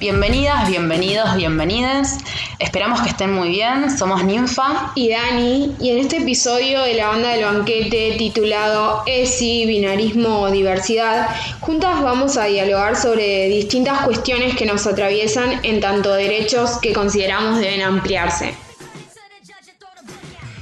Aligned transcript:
Bienvenidas, 0.00 0.68
bienvenidos, 0.68 1.34
bienvenidas. 1.34 2.18
Esperamos 2.60 3.00
que 3.00 3.08
estén 3.08 3.32
muy 3.32 3.48
bien. 3.48 3.90
Somos 3.98 4.22
Ninfa 4.22 4.92
y 4.94 5.08
Dani 5.10 5.74
y 5.80 5.90
en 5.90 5.98
este 5.98 6.18
episodio 6.18 6.82
de 6.82 6.94
la 6.94 7.08
banda 7.08 7.30
del 7.30 7.44
banquete 7.44 8.14
titulado 8.16 9.02
ESI, 9.06 9.66
Binarismo 9.66 10.42
o 10.42 10.50
Diversidad, 10.52 11.28
juntas 11.58 12.00
vamos 12.00 12.36
a 12.36 12.44
dialogar 12.44 12.94
sobre 12.94 13.48
distintas 13.48 14.02
cuestiones 14.02 14.54
que 14.54 14.66
nos 14.66 14.86
atraviesan 14.86 15.64
en 15.64 15.80
tanto 15.80 16.14
derechos 16.14 16.78
que 16.78 16.92
consideramos 16.92 17.58
deben 17.58 17.82
ampliarse. 17.82 18.67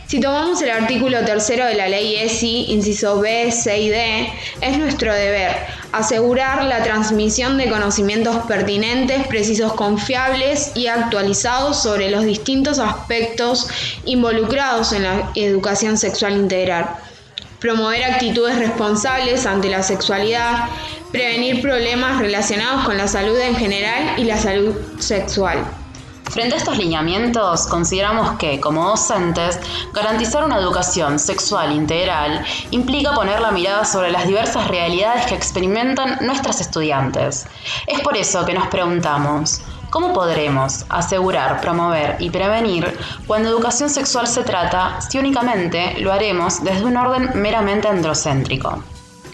Si 0.07 0.21
tomamos 0.21 0.63
el 0.63 0.71
artículo 0.71 1.25
tercero 1.25 1.67
de 1.67 1.75
la 1.75 1.89
ley 1.89 2.15
ESI, 2.15 2.67
inciso 2.69 3.19
B, 3.19 3.51
C 3.51 3.77
y 3.81 3.89
D, 3.89 4.33
es 4.61 4.79
nuestro 4.79 5.13
deber 5.13 5.51
asegurar 5.91 6.63
la 6.65 6.85
transmisión 6.85 7.59
de 7.59 7.69
conocimientos 7.69 8.37
pertinentes, 8.47 9.27
precisos, 9.27 9.73
confiables 9.73 10.71
y 10.77 10.87
actualizados 10.87 11.83
sobre 11.83 12.09
los 12.09 12.25
distintos 12.25 12.79
aspectos 12.79 13.67
involucrados 14.05 14.93
en 14.93 15.03
la 15.03 15.33
educación 15.35 15.99
sexual 15.99 16.37
integral. 16.37 16.89
Promover 17.59 18.05
actitudes 18.05 18.61
responsables 18.61 19.45
ante 19.45 19.69
la 19.69 19.83
sexualidad, 19.83 20.69
prevenir 21.11 21.61
problemas 21.61 22.21
relacionados 22.21 22.85
con 22.85 22.97
la 22.97 23.09
salud 23.09 23.37
en 23.41 23.57
general 23.57 24.21
y 24.21 24.23
la 24.23 24.39
salud 24.39 24.73
sexual. 25.01 25.67
Frente 26.31 26.55
a 26.55 26.59
estos 26.59 26.77
lineamientos, 26.77 27.67
consideramos 27.67 28.37
que, 28.39 28.61
como 28.61 28.89
docentes, 28.89 29.59
garantizar 29.93 30.45
una 30.45 30.59
educación 30.59 31.19
sexual 31.19 31.73
integral 31.73 32.45
implica 32.73 33.15
poner 33.15 33.41
la 33.41 33.53
mirada 33.53 33.85
sobre 33.85 34.11
las 34.11 34.27
diversas 34.27 34.69
realidades 34.69 35.27
que 35.27 35.35
experimentan 35.35 36.19
nuestras 36.21 36.61
estudiantes. 36.61 37.47
Es 37.87 38.01
por 38.01 38.17
eso 38.17 38.45
que 38.45 38.55
nos 38.55 38.67
preguntamos, 38.67 39.63
¿cómo 39.89 40.13
podremos 40.13 40.85
asegurar, 40.89 41.61
promover 41.61 42.17
y 42.19 42.29
prevenir 42.29 42.99
cuando 43.27 43.49
educación 43.49 43.89
sexual 43.89 44.27
se 44.27 44.43
trata 44.43 45.01
si 45.01 45.19
únicamente 45.19 45.95
lo 46.01 46.13
haremos 46.13 46.63
desde 46.63 46.85
un 46.85 46.97
orden 46.97 47.31
meramente 47.35 47.89
androcéntrico? 47.89 48.83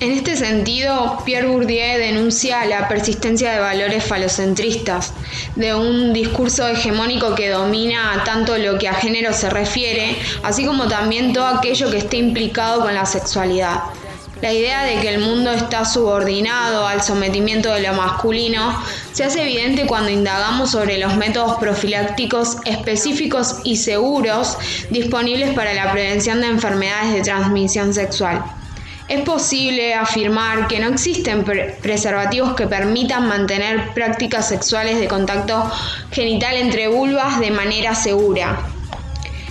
En 0.03 0.11
este 0.11 0.34
sentido, 0.34 1.22
Pierre 1.25 1.47
Bourdieu 1.47 1.97
denuncia 1.97 2.64
la 2.64 2.89
persistencia 2.89 3.53
de 3.53 3.61
valores 3.61 4.03
falocentristas, 4.03 5.12
de 5.55 5.77
un 5.77 6.12
discurso 6.12 6.67
hegemónico 6.67 7.36
que 7.36 7.50
domina 7.50 8.20
tanto 8.25 8.58
lo 8.58 8.80
que 8.80 8.89
a 8.89 8.95
género 8.95 9.33
se 9.33 9.48
refiere, 9.48 10.17
así 10.42 10.67
como 10.67 10.89
también 10.89 11.33
todo 11.33 11.47
aquello 11.47 11.89
que 11.89 11.98
esté 11.98 12.17
implicado 12.17 12.80
con 12.83 12.92
la 12.92 13.06
sexualidad. 13.06 13.80
La 14.41 14.53
idea 14.53 14.83
de 14.83 14.98
que 14.98 15.08
el 15.08 15.20
mundo 15.20 15.53
está 15.53 15.84
subordinado 15.84 16.84
al 16.84 17.00
sometimiento 17.00 17.73
de 17.73 17.83
lo 17.83 17.92
masculino 17.92 18.77
se 19.12 19.23
hace 19.23 19.42
evidente 19.42 19.86
cuando 19.86 20.11
indagamos 20.11 20.73
sobre 20.73 20.98
los 20.98 21.14
métodos 21.14 21.58
profilácticos 21.61 22.56
específicos 22.64 23.58
y 23.62 23.77
seguros 23.77 24.58
disponibles 24.91 25.55
para 25.55 25.75
la 25.75 25.92
prevención 25.92 26.41
de 26.41 26.48
enfermedades 26.48 27.14
de 27.14 27.23
transmisión 27.23 27.95
sexual. 27.95 28.42
Es 29.13 29.21
posible 29.25 29.93
afirmar 29.93 30.69
que 30.69 30.81
no 30.81 30.89
existen 30.89 31.45
preservativos 31.45 32.55
que 32.55 32.67
permitan 32.67 33.29
mantener 33.29 33.93
prácticas 33.93 34.49
sexuales 34.49 34.99
de 34.99 35.07
contacto 35.07 35.71
genital 36.11 36.55
entre 36.55 36.89
vulvas 36.89 37.39
de 37.39 37.51
manera 37.51 37.95
segura. 37.95 38.59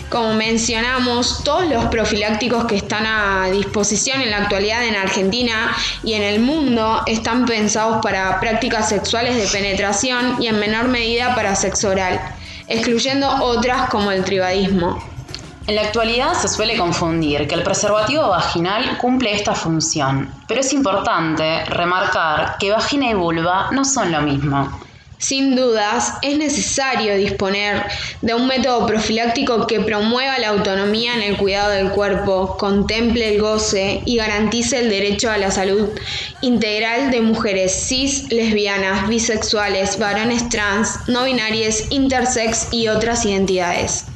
Como 0.09 0.34
mencionamos, 0.34 1.44
todos 1.44 1.68
los 1.68 1.86
profilácticos 1.86 2.66
que 2.66 2.76
están 2.76 3.06
a 3.06 3.52
disposición 3.52 4.22
en 4.22 4.31
la 4.31 4.38
actualidad 4.38 4.84
en 4.84 4.95
Argentina 4.95 5.78
y 6.03 6.14
en 6.14 6.23
el 6.23 6.40
mundo 6.40 7.03
están 7.06 7.46
pensados 7.46 8.00
para 8.02 8.40
prácticas 8.40 8.90
sexuales 8.90 9.36
de 9.36 9.46
penetración 9.46 10.42
y 10.42 10.48
en 10.48 10.59
menor 10.59 10.88
medida 10.88 11.35
para 11.35 11.53
sexo 11.53 11.90
oral, 11.90 12.19
excluyendo 12.68 13.30
otras 13.44 13.91
como 13.91 14.12
el 14.12 14.24
tribadismo. 14.24 15.10
En 15.67 15.75
la 15.75 15.83
actualidad 15.83 16.33
se 16.33 16.47
suele 16.47 16.75
confundir 16.75 17.47
que 17.47 17.53
el 17.53 17.63
preservativo 17.63 18.27
vaginal 18.27 18.97
cumple 18.97 19.33
esta 19.33 19.53
función, 19.53 20.33
pero 20.47 20.61
es 20.61 20.73
importante 20.73 21.66
remarcar 21.66 22.57
que 22.59 22.72
vagina 22.72 23.09
y 23.09 23.13
vulva 23.13 23.69
no 23.72 23.85
son 23.85 24.11
lo 24.11 24.22
mismo. 24.22 24.69
Sin 25.19 25.55
dudas, 25.55 26.16
es 26.23 26.35
necesario 26.35 27.16
disponer 27.16 27.85
de 28.23 28.33
un 28.33 28.47
método 28.47 28.88
profiláctico 28.88 29.67
que 29.67 29.79
promueva 29.79 30.39
la 30.39 30.49
autonomía 30.49 31.13
en 31.13 31.22
el 31.22 31.38
cuidado 31.38 31.69
del 31.69 31.91
cuerpo, 31.91 32.57
contemple 32.57 33.35
el 33.35 33.39
goce 33.39 34.01
y 34.03 34.17
garantice 34.17 34.79
el 34.79 34.89
derecho 34.89 35.29
a 35.29 35.38
la 35.38 35.51
salud 35.51 35.89
integral 36.41 37.11
de 37.11 37.22
mujeres 37.22 37.85
cis, 37.88 38.31
lesbianas, 38.31 39.07
bisexuales, 39.07 39.99
varones 39.99 40.49
trans, 40.49 41.07
no 41.07 41.25
binarias, 41.25 41.83
intersex 41.91 42.69
y 42.73 42.88
otras 42.88 43.23
identidades. 43.23 44.10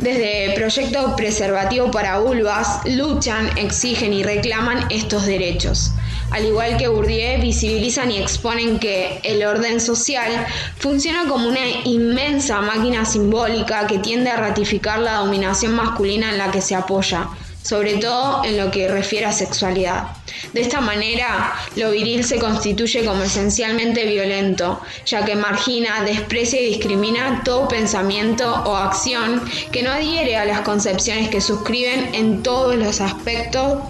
Desde 0.00 0.54
Proyecto 0.54 1.14
Preservativo 1.14 1.90
para 1.90 2.20
Vulvas 2.20 2.80
luchan, 2.86 3.50
exigen 3.58 4.14
y 4.14 4.22
reclaman 4.22 4.86
estos 4.88 5.26
derechos. 5.26 5.92
Al 6.30 6.46
igual 6.46 6.78
que 6.78 6.88
Bourdieu, 6.88 7.38
visibilizan 7.42 8.10
y 8.10 8.16
exponen 8.16 8.78
que 8.78 9.20
el 9.24 9.44
orden 9.44 9.78
social 9.78 10.46
funciona 10.78 11.28
como 11.28 11.46
una 11.46 11.68
inmensa 11.84 12.62
máquina 12.62 13.04
simbólica 13.04 13.86
que 13.86 13.98
tiende 13.98 14.30
a 14.30 14.38
ratificar 14.38 15.00
la 15.00 15.16
dominación 15.16 15.74
masculina 15.74 16.30
en 16.30 16.38
la 16.38 16.50
que 16.50 16.62
se 16.62 16.74
apoya, 16.74 17.28
sobre 17.62 17.96
todo 17.98 18.44
en 18.44 18.56
lo 18.56 18.70
que 18.70 18.88
refiere 18.88 19.26
a 19.26 19.32
sexualidad. 19.32 20.08
De 20.52 20.60
esta 20.60 20.80
manera, 20.80 21.54
lo 21.76 21.90
viril 21.90 22.24
se 22.24 22.38
constituye 22.38 23.04
como 23.04 23.22
esencialmente 23.22 24.06
violento, 24.06 24.80
ya 25.06 25.24
que 25.24 25.36
margina, 25.36 26.02
desprecia 26.02 26.60
y 26.60 26.66
discrimina 26.70 27.42
todo 27.44 27.68
pensamiento 27.68 28.50
o 28.64 28.76
acción 28.76 29.42
que 29.70 29.82
no 29.82 29.90
adhiere 29.90 30.36
a 30.36 30.44
las 30.44 30.60
concepciones 30.62 31.28
que 31.28 31.40
suscriben 31.40 32.14
en 32.14 32.42
todos 32.42 32.76
los 32.76 33.00
aspectos 33.00 33.80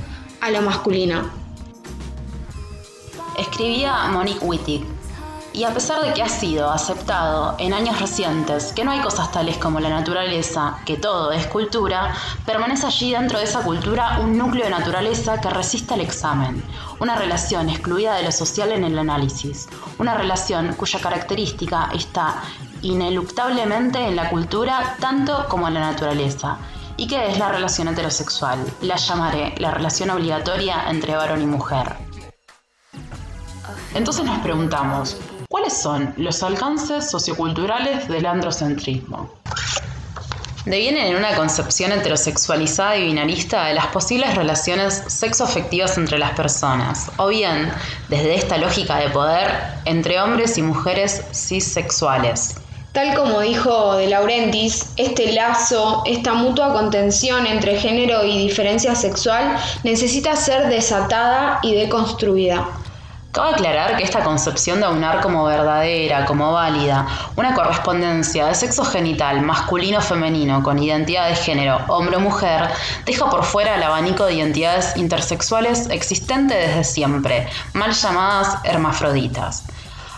a 0.41 0.51
lo 0.51 0.63
masculino. 0.63 1.31
Escribía 3.39 4.09
Monique 4.09 4.45
Wittig 4.45 5.00
y 5.53 5.65
a 5.65 5.75
pesar 5.75 6.01
de 6.03 6.13
que 6.13 6.23
ha 6.23 6.29
sido 6.29 6.71
aceptado 6.71 7.57
en 7.59 7.73
años 7.73 8.01
recientes 8.01 8.73
que 8.73 8.85
no 8.85 8.93
hay 8.93 9.01
cosas 9.01 9.33
tales 9.33 9.57
como 9.59 9.81
la 9.81 9.89
naturaleza, 9.89 10.79
que 10.87 10.97
todo 10.97 11.33
es 11.33 11.47
cultura, 11.47 12.15
permanece 12.47 12.87
allí 12.87 13.13
dentro 13.13 13.39
de 13.39 13.45
esa 13.45 13.63
cultura 13.63 14.21
un 14.21 14.39
núcleo 14.39 14.65
de 14.65 14.71
naturaleza 14.71 15.41
que 15.41 15.51
resiste 15.51 15.95
al 15.95 16.01
examen, 16.01 16.63
una 17.01 17.17
relación 17.17 17.69
excluida 17.69 18.15
de 18.15 18.23
lo 18.23 18.33
social 18.33 18.71
en 18.73 18.85
el 18.85 18.99
análisis, 18.99 19.69
una 19.99 20.15
relación 20.15 20.75
cuya 20.75 21.01
característica 21.01 21.91
está 21.95 22.43
ineluctablemente 22.83 23.99
en 23.99 24.17
la 24.17 24.31
cultura 24.31 24.97
tanto 25.01 25.47
como 25.49 25.69
en 25.69 25.75
la 25.75 25.81
naturaleza. 25.81 26.59
¿Y 26.97 27.07
qué 27.07 27.31
es 27.31 27.39
la 27.39 27.49
relación 27.49 27.89
heterosexual? 27.89 28.59
La 28.83 28.97
llamaré 28.97 29.55
la 29.59 29.71
relación 29.71 30.11
obligatoria 30.11 30.91
entre 30.91 31.17
varón 31.17 31.41
y 31.41 31.47
mujer. 31.47 31.97
Entonces 33.95 34.25
nos 34.25 34.39
preguntamos, 34.41 35.17
¿Cuáles 35.51 35.73
son 35.73 36.15
los 36.17 36.45
alcances 36.45 37.11
socioculturales 37.11 38.07
del 38.07 38.25
androcentrismo? 38.25 39.35
Devienen 40.65 41.09
en 41.09 41.17
una 41.17 41.35
concepción 41.35 41.91
heterosexualizada 41.91 42.97
y 42.97 43.07
binarista 43.07 43.65
de 43.65 43.75
las 43.75 43.89
posibles 43.89 44.37
relaciones 44.37 45.03
sexoafectivas 45.09 45.99
entre 45.99 46.21
las 46.21 46.37
personas, 46.37 47.11
o 47.17 47.27
bien, 47.27 47.69
desde 48.09 48.37
esta 48.37 48.59
lógica 48.59 48.99
de 48.99 49.11
poder, 49.11 49.51
entre 49.87 50.21
hombres 50.21 50.57
y 50.57 50.63
mujeres 50.63 51.25
cisexuales. 51.33 52.55
Tal 52.93 53.17
como 53.17 53.41
dijo 53.41 53.97
De 53.97 54.07
Laurentiis, 54.07 54.93
este 54.99 55.33
lazo, 55.33 56.05
esta 56.07 56.33
mutua 56.33 56.73
contención 56.73 57.49
entre 57.49 57.77
género 57.77 58.25
y 58.25 58.39
diferencia 58.39 58.95
sexual 58.95 59.57
necesita 59.83 60.37
ser 60.37 60.69
desatada 60.69 61.59
y 61.63 61.75
deconstruida. 61.75 62.69
Cabe 63.33 63.51
aclarar 63.51 63.97
que 63.97 64.03
esta 64.03 64.25
concepción 64.25 64.81
de 64.81 64.87
aunar 64.87 65.21
como 65.21 65.45
verdadera, 65.45 66.25
como 66.25 66.53
válida, 66.53 67.07
una 67.37 67.55
correspondencia 67.55 68.47
de 68.47 68.57
sexo 68.57 68.85
genital 68.85 69.43
masculino-femenino 69.43 70.65
con 70.65 70.83
identidad 70.83 71.29
de 71.29 71.37
género 71.37 71.79
hombre-mujer 71.87 72.69
deja 73.07 73.31
por 73.31 73.45
fuera 73.45 73.77
el 73.77 73.85
abanico 73.85 74.25
de 74.27 74.35
identidades 74.35 74.97
intersexuales 74.97 75.89
existente 75.91 76.55
desde 76.55 76.83
siempre, 76.83 77.49
mal 77.73 77.93
llamadas 77.93 78.59
hermafroditas 78.65 79.65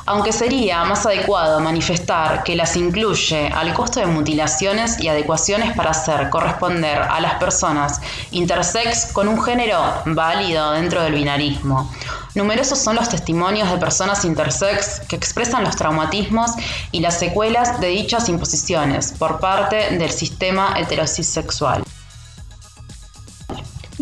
aunque 0.07 0.33
sería 0.33 0.85
más 0.85 1.07
adecuado 1.07 1.61
manifestar 1.61 2.43
que 2.45 2.57
las 2.57 2.77
incluye 2.77 3.49
al 3.49 3.73
costo 3.75 4.01
de 4.01 4.07
mutilaciones 4.07 5.01
y 5.01 5.09
adecuaciones 5.09 5.77
para 5.77 5.91
hacer 5.91 6.31
corresponder 6.31 6.99
a 6.99 7.21
las 7.21 7.35
personas 7.35 8.01
intersex 8.31 9.13
con 9.13 9.29
un 9.29 9.43
género 9.43 9.81
válido 10.07 10.73
dentro 10.73 11.03
del 11.03 11.15
binarismo. 11.15 11.91
Numerosos 12.35 12.79
son 12.79 12.97
los 12.97 13.11
testimonios 13.11 13.71
de 13.71 13.77
personas 13.77 14.25
intersex 14.25 15.01
que 15.01 15.17
expresan 15.17 15.65
los 15.65 15.77
traumatismos 15.77 16.53
y 16.91 17.01
las 17.01 17.19
secuelas 17.19 17.79
de 17.81 17.89
dichas 17.89 18.29
imposiciones 18.29 19.13
por 19.13 19.39
parte 19.39 19.99
del 19.99 20.11
sistema 20.11 20.75
heterosexual. 20.79 21.85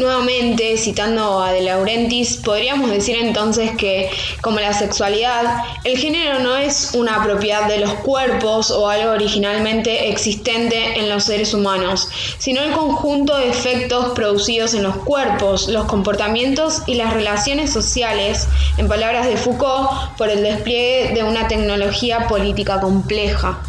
Nuevamente, 0.00 0.78
citando 0.78 1.42
a 1.42 1.52
De 1.52 1.60
Laurentiis, 1.60 2.38
podríamos 2.38 2.88
decir 2.88 3.18
entonces 3.20 3.72
que, 3.76 4.08
como 4.40 4.58
la 4.58 4.72
sexualidad, 4.72 5.62
el 5.84 5.98
género 5.98 6.38
no 6.38 6.56
es 6.56 6.92
una 6.94 7.22
propiedad 7.22 7.68
de 7.68 7.80
los 7.80 7.92
cuerpos 7.96 8.70
o 8.70 8.88
algo 8.88 9.10
originalmente 9.10 10.08
existente 10.08 10.98
en 10.98 11.10
los 11.10 11.24
seres 11.24 11.52
humanos, 11.52 12.08
sino 12.38 12.62
el 12.62 12.72
conjunto 12.72 13.36
de 13.36 13.50
efectos 13.50 14.12
producidos 14.14 14.72
en 14.72 14.84
los 14.84 14.96
cuerpos, 14.96 15.68
los 15.68 15.84
comportamientos 15.84 16.80
y 16.86 16.94
las 16.94 17.12
relaciones 17.12 17.70
sociales, 17.70 18.48
en 18.78 18.88
palabras 18.88 19.26
de 19.26 19.36
Foucault, 19.36 20.16
por 20.16 20.30
el 20.30 20.42
despliegue 20.42 21.12
de 21.12 21.24
una 21.24 21.46
tecnología 21.46 22.26
política 22.26 22.80
compleja. 22.80 23.60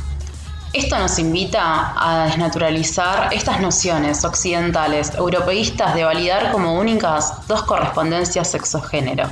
Esto 0.73 0.97
nos 0.97 1.19
invita 1.19 1.93
a 1.97 2.27
desnaturalizar 2.27 3.33
estas 3.33 3.59
nociones 3.59 4.23
occidentales, 4.23 5.11
europeístas, 5.15 5.93
de 5.95 6.05
validar 6.05 6.53
como 6.53 6.75
únicas 6.75 7.45
dos 7.45 7.63
correspondencias 7.63 8.51
sexo-género, 8.51 9.29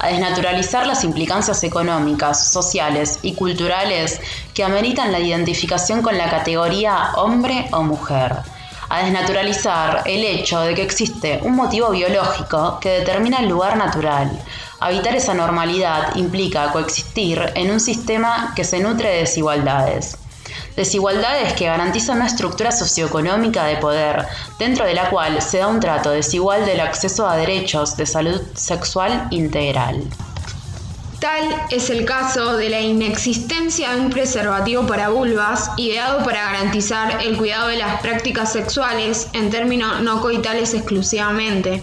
a 0.00 0.08
desnaturalizar 0.08 0.88
las 0.88 1.04
implicancias 1.04 1.62
económicas, 1.62 2.50
sociales 2.50 3.20
y 3.22 3.34
culturales 3.34 4.20
que 4.52 4.64
ameritan 4.64 5.12
la 5.12 5.20
identificación 5.20 6.02
con 6.02 6.18
la 6.18 6.28
categoría 6.28 7.12
hombre 7.14 7.68
o 7.70 7.84
mujer, 7.84 8.38
a 8.88 9.04
desnaturalizar 9.04 10.02
el 10.06 10.24
hecho 10.24 10.60
de 10.62 10.74
que 10.74 10.82
existe 10.82 11.38
un 11.44 11.54
motivo 11.54 11.90
biológico 11.90 12.80
que 12.80 12.98
determina 12.98 13.38
el 13.38 13.48
lugar 13.48 13.76
natural. 13.76 14.36
Habitar 14.80 15.14
esa 15.14 15.34
normalidad 15.34 16.16
implica 16.16 16.72
coexistir 16.72 17.52
en 17.54 17.70
un 17.70 17.78
sistema 17.78 18.52
que 18.56 18.64
se 18.64 18.80
nutre 18.80 19.08
de 19.08 19.18
desigualdades. 19.18 20.19
Desigualdades 20.76 21.52
que 21.54 21.66
garantizan 21.66 22.16
una 22.16 22.26
estructura 22.26 22.70
socioeconómica 22.72 23.64
de 23.64 23.76
poder, 23.76 24.26
dentro 24.58 24.86
de 24.86 24.94
la 24.94 25.10
cual 25.10 25.42
se 25.42 25.58
da 25.58 25.66
un 25.66 25.80
trato 25.80 26.10
desigual 26.10 26.64
del 26.64 26.80
acceso 26.80 27.28
a 27.28 27.36
derechos 27.36 27.96
de 27.96 28.06
salud 28.06 28.40
sexual 28.54 29.26
integral. 29.30 30.02
Tal 31.18 31.44
es 31.70 31.90
el 31.90 32.06
caso 32.06 32.56
de 32.56 32.70
la 32.70 32.80
inexistencia 32.80 33.92
de 33.92 34.00
un 34.00 34.10
preservativo 34.10 34.86
para 34.86 35.10
vulvas 35.10 35.70
ideado 35.76 36.24
para 36.24 36.44
garantizar 36.44 37.20
el 37.22 37.36
cuidado 37.36 37.68
de 37.68 37.76
las 37.76 38.00
prácticas 38.00 38.52
sexuales 38.52 39.28
en 39.34 39.50
términos 39.50 40.00
no 40.00 40.22
coitales 40.22 40.72
exclusivamente. 40.72 41.82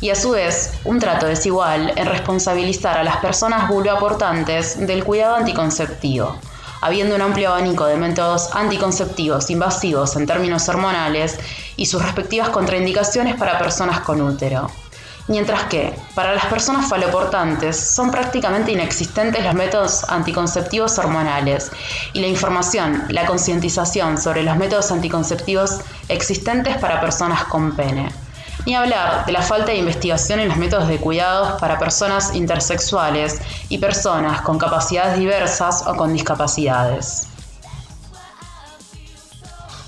Y 0.00 0.10
a 0.10 0.16
su 0.16 0.30
vez, 0.30 0.72
un 0.84 0.98
trato 0.98 1.26
desigual 1.26 1.92
en 1.94 2.06
responsabilizar 2.06 2.98
a 2.98 3.04
las 3.04 3.18
personas 3.18 3.68
vulvoaportantes 3.68 4.84
del 4.84 5.04
cuidado 5.04 5.36
anticonceptivo 5.36 6.36
habiendo 6.80 7.14
un 7.14 7.22
amplio 7.22 7.50
abanico 7.50 7.86
de 7.86 7.96
métodos 7.96 8.50
anticonceptivos 8.54 9.50
invasivos 9.50 10.16
en 10.16 10.26
términos 10.26 10.68
hormonales 10.68 11.38
y 11.76 11.86
sus 11.86 12.02
respectivas 12.02 12.50
contraindicaciones 12.50 13.36
para 13.36 13.58
personas 13.58 14.00
con 14.00 14.20
útero. 14.20 14.70
Mientras 15.28 15.64
que, 15.64 15.92
para 16.14 16.34
las 16.34 16.46
personas 16.46 16.88
faloportantes, 16.88 17.76
son 17.76 18.12
prácticamente 18.12 18.70
inexistentes 18.70 19.44
los 19.44 19.54
métodos 19.54 20.04
anticonceptivos 20.08 20.98
hormonales 20.98 21.72
y 22.12 22.20
la 22.20 22.28
información, 22.28 23.02
la 23.08 23.26
concientización 23.26 24.18
sobre 24.18 24.44
los 24.44 24.56
métodos 24.56 24.92
anticonceptivos 24.92 25.80
existentes 26.08 26.76
para 26.78 27.00
personas 27.00 27.44
con 27.44 27.74
pene. 27.74 28.25
Ni 28.66 28.74
hablar 28.74 29.24
de 29.26 29.32
la 29.32 29.42
falta 29.42 29.70
de 29.70 29.78
investigación 29.78 30.40
en 30.40 30.48
los 30.48 30.56
métodos 30.56 30.88
de 30.88 30.98
cuidados 30.98 31.60
para 31.60 31.78
personas 31.78 32.34
intersexuales 32.34 33.40
y 33.68 33.78
personas 33.78 34.40
con 34.40 34.58
capacidades 34.58 35.20
diversas 35.20 35.84
o 35.86 35.94
con 35.94 36.12
discapacidades. 36.12 37.28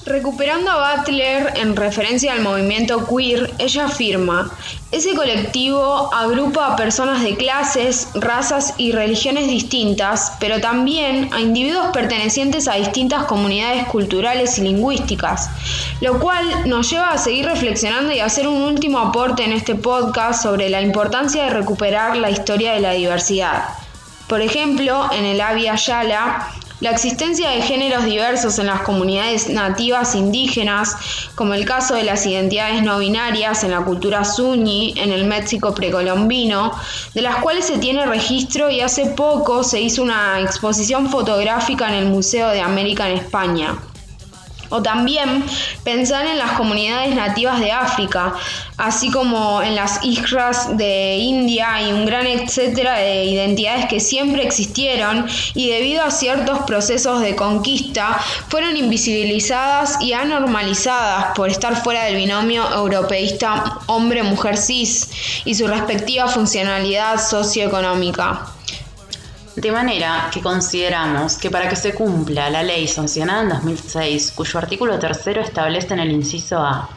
Recuperando 0.09 0.71
a 0.71 0.97
Butler 0.97 1.53
en 1.57 1.77
referencia 1.77 2.33
al 2.33 2.41
movimiento 2.41 3.07
queer, 3.07 3.53
ella 3.59 3.85
afirma, 3.85 4.51
ese 4.91 5.15
colectivo 5.15 6.09
agrupa 6.15 6.69
a 6.69 6.77
personas 6.77 7.23
de 7.23 7.37
clases, 7.37 8.09
razas 8.15 8.73
y 8.79 8.93
religiones 8.93 9.49
distintas, 9.49 10.33
pero 10.41 10.63
también 10.63 11.29
a 11.35 11.43
individuos 11.43 11.89
pertenecientes 11.93 12.69
a 12.69 12.77
distintas 12.77 13.25
comunidades 13.25 13.87
culturales 13.89 14.57
y 14.57 14.63
lingüísticas, 14.63 15.51
lo 16.01 16.19
cual 16.19 16.43
nos 16.65 16.89
lleva 16.89 17.11
a 17.11 17.19
seguir 17.19 17.45
reflexionando 17.45 18.11
y 18.11 18.21
hacer 18.21 18.49
un 18.49 18.63
último 18.63 19.01
aporte 19.01 19.45
en 19.45 19.53
este 19.53 19.75
podcast 19.75 20.43
sobre 20.43 20.71
la 20.71 20.81
importancia 20.81 21.45
de 21.45 21.51
recuperar 21.51 22.17
la 22.17 22.31
historia 22.31 22.73
de 22.73 22.81
la 22.81 22.93
diversidad. 22.93 23.65
Por 24.27 24.41
ejemplo, 24.41 25.11
en 25.13 25.27
el 25.27 25.43
Avia 25.43 25.75
Yala, 25.75 26.49
la 26.81 26.91
existencia 26.91 27.51
de 27.51 27.63
géneros 27.63 28.05
diversos 28.05 28.59
en 28.59 28.67
las 28.67 28.83
comunidades 28.83 29.49
nativas 29.49 30.15
indígenas, 30.15 30.97
como 31.35 31.55
el 31.55 31.65
caso 31.65 31.95
de 31.95 32.05
las 32.05 32.25
identidades 32.25 32.83
no 32.83 32.99
binarias 32.99 33.65
en 33.65 33.73
la 33.73 33.85
cultura 33.85 34.25
suñi 34.25 34.95
en 34.97 35.11
el 35.11 35.25
México 35.25 35.75
precolombino, 35.75 36.73
de 37.15 37.23
las 37.23 37.37
cuales 37.37 37.65
se 37.65 37.79
tiene 37.79 38.07
registro 38.07 38.71
y 38.71 38.81
hace 38.81 39.07
poco 39.07 39.65
se 39.65 39.81
hizo 39.81 40.03
una 40.03 40.41
exposición 40.41 41.09
fotográfica 41.09 41.89
en 41.89 41.95
el 41.95 42.07
Museo 42.07 42.51
de 42.51 42.61
América 42.61 43.09
en 43.09 43.19
España. 43.19 43.77
O 44.71 44.83
también 44.83 45.45
pensar 45.85 46.27
en 46.27 46.39
las 46.39 46.53
comunidades 46.53 47.15
nativas 47.15 47.61
de 47.61 47.73
África, 47.73 48.35
así 48.77 49.11
como 49.11 49.63
en 49.63 49.75
las 49.75 50.05
islas 50.05 50.77
de 50.77 51.17
India 51.17 51.83
y 51.83 51.93
un 51.93 52.07
gran 52.07 52.27
etcétera 52.27 52.99
de 52.99 53.25
identidades 53.25 53.87
que 53.87 54.01
siempre 54.01 54.45
existieron 54.45 55.27
y 55.55 55.71
debido 55.71 56.05
a 56.05 56.11
ciertos 56.11 56.61
procesos 56.61 57.21
de 57.21 57.35
conquista 57.35 58.19
fueron 58.49 58.77
invisibilizadas 58.77 60.01
y 60.01 60.13
anormalizadas 60.13 61.35
por 61.35 61.49
estar 61.49 61.83
fuera 61.83 62.05
del 62.05 62.17
binomio 62.17 62.69
europeísta 62.73 63.79
hombre-mujer 63.87 64.57
cis 64.57 65.09
y 65.45 65.55
su 65.55 65.67
respectiva 65.67 66.29
funcionalidad 66.29 67.19
socioeconómica. 67.19 68.58
De 69.59 69.73
manera 69.73 70.31
que 70.33 70.41
consideramos 70.41 71.37
que 71.37 71.51
para 71.51 71.69
que 71.69 71.75
se 71.75 71.93
cumpla 71.93 72.49
la 72.49 72.63
ley 72.63 72.87
sancionada 72.87 73.43
en 73.43 73.49
2006, 73.49 74.31
cuyo 74.37 74.57
artículo 74.61 75.01
tercero 75.01 75.43
establece 75.43 75.95
en 75.95 75.99
el 75.99 76.13
inciso 76.13 76.61
A, 76.61 76.89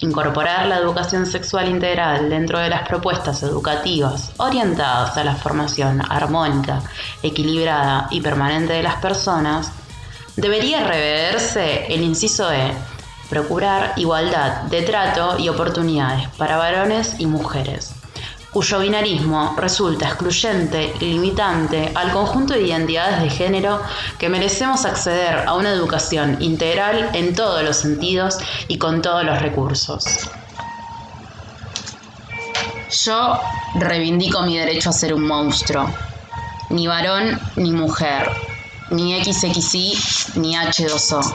incorporar 0.00 0.66
la 0.66 0.78
educación 0.78 1.26
sexual 1.26 1.68
integral 1.68 2.28
dentro 2.28 2.58
de 2.58 2.70
las 2.70 2.88
propuestas 2.88 3.44
educativas 3.44 4.32
orientadas 4.38 5.16
a 5.16 5.22
la 5.22 5.36
formación 5.36 6.02
armónica, 6.10 6.82
equilibrada 7.22 8.08
y 8.10 8.20
permanente 8.20 8.72
de 8.72 8.82
las 8.82 8.96
personas, 8.96 9.70
debería 10.34 10.82
reverse 10.82 11.86
el 11.86 12.02
inciso 12.02 12.52
E, 12.52 12.72
procurar 13.30 13.92
igualdad 13.94 14.62
de 14.62 14.82
trato 14.82 15.38
y 15.38 15.48
oportunidades 15.48 16.26
para 16.30 16.56
varones 16.56 17.14
y 17.20 17.26
mujeres 17.26 17.94
cuyo 18.52 18.80
binarismo 18.80 19.54
resulta 19.58 20.08
excluyente 20.08 20.94
y 21.00 21.04
limitante 21.04 21.92
al 21.94 22.12
conjunto 22.12 22.54
de 22.54 22.62
identidades 22.62 23.22
de 23.22 23.30
género 23.30 23.80
que 24.18 24.28
merecemos 24.28 24.84
acceder 24.84 25.46
a 25.46 25.54
una 25.54 25.70
educación 25.70 26.40
integral 26.40 27.10
en 27.12 27.34
todos 27.34 27.62
los 27.62 27.76
sentidos 27.76 28.38
y 28.68 28.78
con 28.78 29.02
todos 29.02 29.24
los 29.24 29.40
recursos. 29.40 30.04
Yo 33.04 33.38
reivindico 33.74 34.42
mi 34.42 34.56
derecho 34.56 34.90
a 34.90 34.92
ser 34.92 35.12
un 35.12 35.26
monstruo, 35.26 35.88
ni 36.70 36.86
varón 36.86 37.38
ni 37.56 37.70
mujer, 37.70 38.30
ni 38.90 39.22
XXI 39.22 39.92
ni 40.36 40.56
H2O. 40.56 41.34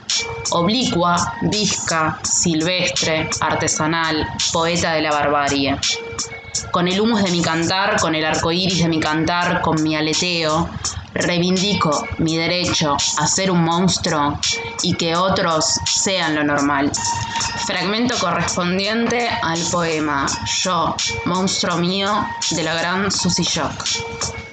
oblicua, 0.51 1.15
visca, 1.41 2.19
silvestre, 2.23 3.29
artesanal, 3.39 4.25
poeta 4.51 4.93
de 4.93 5.01
la 5.01 5.11
barbarie 5.11 5.77
con 6.71 6.87
el 6.87 6.99
humus 6.99 7.23
de 7.23 7.31
mi 7.31 7.41
cantar, 7.41 7.99
con 7.99 8.15
el 8.15 8.25
arco 8.25 8.51
iris 8.51 8.83
de 8.83 8.89
mi 8.89 8.99
cantar, 8.99 9.61
con 9.61 9.81
mi 9.83 9.95
aleteo, 9.95 10.69
reivindico 11.13 12.07
mi 12.19 12.37
derecho 12.37 12.95
a 13.17 13.27
ser 13.27 13.51
un 13.51 13.63
monstruo 13.63 14.39
y 14.83 14.93
que 14.95 15.15
otros 15.15 15.65
sean 15.85 16.35
lo 16.35 16.43
normal. 16.43 16.91
Fragmento 17.65 18.17
correspondiente 18.17 19.29
al 19.29 19.59
poema 19.71 20.25
Yo, 20.63 20.95
monstruo 21.25 21.77
mío, 21.77 22.25
de 22.51 22.63
la 22.63 22.75
gran 22.75 23.11
Susie 23.11 23.45
Shock. 23.45 24.50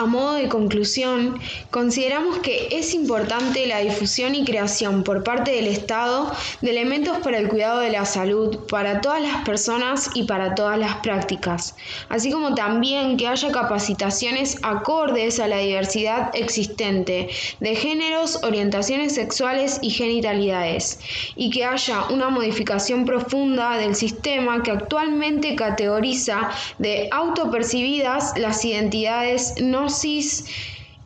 A 0.00 0.06
modo 0.06 0.32
de 0.32 0.48
conclusión, 0.48 1.38
consideramos 1.70 2.38
que 2.38 2.68
es 2.70 2.94
importante 2.94 3.66
la 3.66 3.80
difusión 3.80 4.34
y 4.34 4.46
creación 4.46 5.04
por 5.04 5.22
parte 5.22 5.50
del 5.50 5.66
Estado 5.66 6.32
de 6.62 6.70
elementos 6.70 7.18
para 7.18 7.36
el 7.36 7.48
cuidado 7.48 7.80
de 7.80 7.90
la 7.90 8.06
salud 8.06 8.60
para 8.70 9.02
todas 9.02 9.20
las 9.20 9.44
personas 9.44 10.08
y 10.14 10.22
para 10.22 10.54
todas 10.54 10.78
las 10.78 10.96
prácticas, 11.02 11.76
así 12.08 12.32
como 12.32 12.54
también 12.54 13.18
que 13.18 13.28
haya 13.28 13.52
capacitaciones 13.52 14.56
acordes 14.62 15.38
a 15.38 15.48
la 15.48 15.58
diversidad 15.58 16.30
existente 16.32 17.28
de 17.60 17.76
géneros, 17.76 18.42
orientaciones 18.42 19.14
sexuales 19.14 19.80
y 19.82 19.90
genitalidades, 19.90 20.98
y 21.36 21.50
que 21.50 21.66
haya 21.66 22.04
una 22.04 22.30
modificación 22.30 23.04
profunda 23.04 23.76
del 23.76 23.94
sistema 23.94 24.62
que 24.62 24.70
actualmente 24.70 25.56
categoriza 25.56 26.48
de 26.78 27.10
autopercibidas 27.12 28.32
las 28.38 28.64
identidades 28.64 29.56
no 29.60 29.89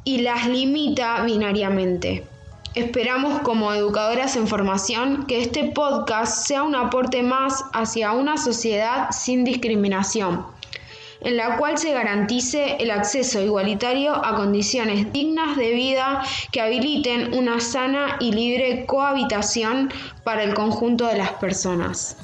y 0.05 0.19
las 0.19 0.47
limita 0.47 1.23
binariamente. 1.23 2.25
Esperamos 2.75 3.41
como 3.41 3.73
educadoras 3.73 4.37
en 4.37 4.47
formación 4.47 5.25
que 5.27 5.41
este 5.41 5.65
podcast 5.65 6.47
sea 6.47 6.65
un 6.65 6.75
aporte 6.75 7.23
más 7.23 7.65
hacia 7.73 8.13
una 8.13 8.37
sociedad 8.37 9.09
sin 9.11 9.43
discriminación, 9.45 10.45
en 11.23 11.39
la 11.39 11.57
cual 11.57 11.79
se 11.79 11.93
garantice 11.93 12.77
el 12.79 12.91
acceso 12.91 13.41
igualitario 13.41 14.13
a 14.13 14.37
condiciones 14.37 15.11
dignas 15.13 15.57
de 15.57 15.71
vida 15.71 16.23
que 16.53 16.61
habiliten 16.61 17.33
una 17.33 17.61
sana 17.61 18.17
y 18.21 18.33
libre 18.33 18.85
cohabitación 18.85 19.91
para 20.25 20.43
el 20.43 20.53
conjunto 20.53 21.07
de 21.07 21.17
las 21.17 21.33
personas. 21.33 22.19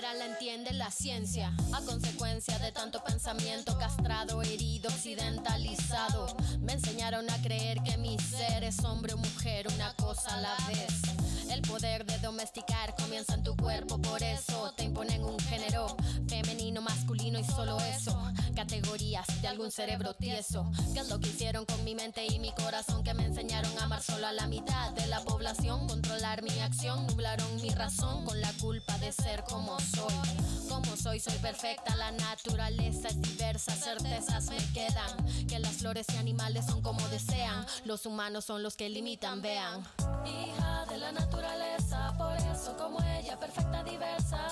La 0.00 0.24
entiende 0.24 0.72
la 0.72 0.90
ciencia. 0.90 1.52
A 1.72 1.80
consecuencia 1.82 2.58
de 2.58 2.72
tanto 2.72 3.04
pensamiento 3.04 3.76
castrado, 3.78 4.40
herido, 4.42 4.88
occidentalizado, 4.88 6.34
me 6.60 6.72
enseñaron 6.72 7.28
a 7.30 7.42
creer 7.42 7.82
que 7.82 7.98
mi 7.98 8.18
ser 8.18 8.64
es 8.64 8.82
hombre 8.84 9.12
o 9.12 9.18
mujer, 9.18 9.66
una 9.74 9.92
cosa 9.94 10.34
a 10.34 10.40
la 10.40 10.56
vez. 10.68 11.02
El 11.50 11.60
poder 11.62 12.06
de 12.06 12.18
domesticar 12.18 12.94
comienza 12.96 13.34
en 13.34 13.42
tu 13.42 13.54
cuerpo, 13.56 14.00
por 14.00 14.22
eso 14.22 14.72
te 14.76 14.84
imponen 14.84 15.22
un 15.22 15.38
género 15.38 15.94
femenino, 16.26 16.80
masculino 16.80 17.38
y 17.38 17.44
solo 17.44 17.78
eso. 17.80 18.18
Categorías 18.56 19.26
de 19.42 19.48
algún 19.48 19.70
cerebro 19.70 20.14
tieso. 20.14 20.70
¿Qué 20.94 21.00
es 21.00 21.08
lo 21.10 21.20
que 21.20 21.28
hicieron 21.28 21.66
con 21.66 21.84
mi 21.84 21.94
mente 21.94 22.24
y 22.24 22.38
mi 22.38 22.52
corazón? 22.52 23.04
Que 23.04 23.12
me 23.12 23.26
enseñaron 23.26 23.76
a 23.78 23.84
amar 23.84 24.02
solo 24.02 24.26
a 24.26 24.32
la 24.32 24.46
mitad 24.46 24.92
de 24.92 25.06
la 25.06 25.20
población. 25.20 25.31
Controlar 25.52 26.42
mi 26.42 26.60
acción, 26.60 27.06
nublaron 27.08 27.56
mi 27.60 27.68
razón 27.68 28.24
con 28.24 28.40
la 28.40 28.50
culpa 28.54 28.96
de 28.98 29.12
ser 29.12 29.44
como 29.44 29.78
soy. 29.80 30.66
Como 30.66 30.96
soy, 30.96 31.20
soy 31.20 31.36
perfecta, 31.38 31.94
la 31.96 32.10
naturaleza 32.10 33.08
es 33.08 33.20
diversa, 33.20 33.72
certezas 33.72 34.48
me 34.48 34.56
quedan. 34.72 35.46
Que 35.46 35.58
las 35.58 35.72
flores 35.72 36.06
y 36.14 36.16
animales 36.16 36.64
son 36.64 36.80
como 36.80 37.06
desean, 37.08 37.66
los 37.84 38.06
humanos 38.06 38.46
son 38.46 38.62
los 38.62 38.76
que 38.76 38.88
limitan, 38.88 39.42
vean. 39.42 39.84
Hija 40.24 40.86
de 40.88 40.96
la 40.96 41.12
naturaleza 41.12 42.14
por 42.16 42.34
eso 42.34 42.74
como 42.78 43.02
ella, 43.02 43.38
perfecta, 43.38 43.84
diversa. 43.84 44.48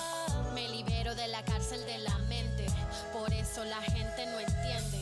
Me 0.53 0.69
libero 0.69 1.15
de 1.15 1.27
la 1.29 1.43
cárcel 1.43 1.83
de 1.85 1.97
la 1.97 2.15
mente, 2.29 2.67
por 3.11 3.33
eso 3.33 3.63
la 3.63 3.81
gente 3.81 4.27
no 4.27 4.39
entiende. 4.39 5.00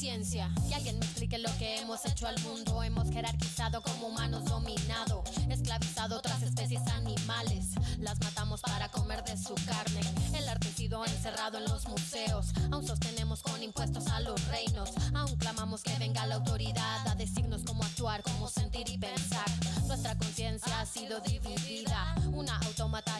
Entiende 0.00 0.20
la 0.20 0.24
ciencia. 0.24 0.50
Que 0.68 0.74
alguien 0.74 0.98
me 0.98 1.04
explique 1.04 1.38
lo 1.38 1.50
que 1.58 1.78
hemos 1.78 2.04
hecho 2.06 2.26
al 2.26 2.40
mundo. 2.42 2.82
Hemos 2.82 3.10
jerarquizado 3.10 3.82
como 3.82 4.08
humanos 4.08 4.44
dominado, 4.44 5.22
esclavizado 5.48 6.16
otras 6.16 6.42
especies 6.42 6.82
animales. 6.88 7.66
Las 7.98 8.18
matamos 8.20 8.60
para 8.62 8.88
comer 8.88 9.22
de 9.24 9.36
su 9.36 9.54
carne. 9.66 10.00
El 10.34 10.48
arte 10.48 10.70
encerrado 11.06 11.58
en 11.58 11.64
los 11.64 11.86
museos. 11.88 12.46
Aún 12.70 12.86
sostenemos 12.86 13.42
con 13.42 13.62
impuestos 13.62 14.06
a 14.08 14.20
los 14.20 14.42
reinos. 14.48 14.90
Aún 15.14 15.36
clamamos 15.36 15.82
que 15.82 15.96
venga 15.98 16.26
la 16.26 16.36
autoridad 16.36 17.06
a 17.06 17.14
decirnos 17.14 17.62
cómo 17.64 17.84
actuar, 17.84 18.22
cómo 18.22 18.48
sentir 18.48 18.88
y 18.88 18.98
pensar. 18.98 19.46
Nuestra 19.86 20.16
conciencia 20.16 20.80
ha 20.80 20.86
sido 20.86 21.20
dividida, 21.20 22.14
una 22.32 22.58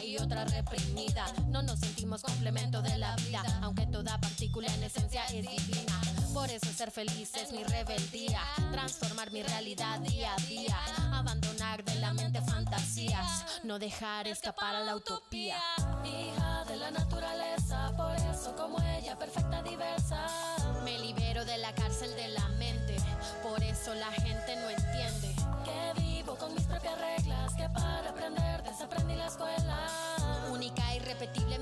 y 0.03 0.17
otra 0.17 0.45
reprimida. 0.45 1.25
No 1.47 1.61
nos 1.61 1.79
sentimos 1.79 2.21
complemento 2.21 2.81
de 2.81 2.97
la 2.97 3.15
vida, 3.17 3.43
aunque 3.61 3.85
toda 3.87 4.19
partícula 4.19 4.67
en 4.73 4.83
esencia 4.83 5.25
es 5.25 5.49
divina. 5.49 6.01
Por 6.33 6.49
eso 6.49 6.71
ser 6.71 6.91
feliz 6.91 7.35
es 7.35 7.51
mi 7.51 7.63
rebeldía, 7.63 8.41
transformar 8.71 9.31
mi 9.31 9.43
realidad 9.43 9.99
día 9.99 10.33
a 10.33 10.41
día, 10.47 10.77
abandonar 11.13 11.83
de 11.83 11.95
la 11.95 12.13
mente 12.13 12.41
fantasías, 12.41 13.61
no 13.63 13.79
dejar 13.79 14.27
escapar 14.27 14.75
a 14.75 14.81
la 14.81 14.95
utopía. 14.95 15.57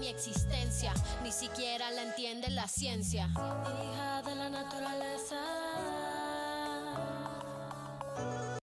existencia, 0.09 0.93
ni 1.23 1.31
siquiera 1.31 1.89
la 1.91 2.03
entiende 2.03 2.49
la 2.49 2.67
ciencia. 2.67 3.29
Hija 3.33 4.21
de 4.23 4.35
la 4.35 4.49
naturaleza. 4.49 5.68